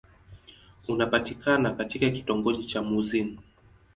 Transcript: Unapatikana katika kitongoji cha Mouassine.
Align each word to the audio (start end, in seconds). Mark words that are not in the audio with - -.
Unapatikana 0.87 1.71
katika 1.73 2.09
kitongoji 2.09 2.65
cha 2.65 2.81
Mouassine. 2.81 3.37